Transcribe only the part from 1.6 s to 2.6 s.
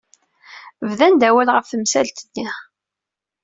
temsalt-nni.